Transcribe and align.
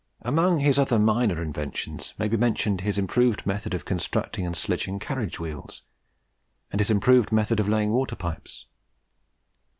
Among 0.23 0.57
his 0.57 0.79
other 0.79 0.97
minor 0.97 1.39
inventions 1.39 2.15
may 2.17 2.27
be 2.27 2.35
mentioned 2.35 2.81
his 2.81 2.97
improved 2.97 3.45
method 3.45 3.75
of 3.75 3.85
constructing 3.85 4.47
and 4.47 4.57
sledging 4.57 4.97
carriage 4.97 5.39
wheels, 5.39 5.83
and 6.71 6.81
his 6.81 6.89
improved 6.89 7.31
method 7.31 7.59
of 7.59 7.69
laying 7.69 7.91
water 7.91 8.15
pipes. 8.15 8.65